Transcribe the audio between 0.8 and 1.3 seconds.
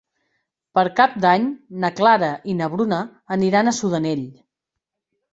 Cap